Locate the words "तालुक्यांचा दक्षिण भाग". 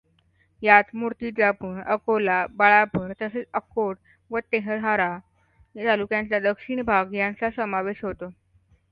5.75-7.13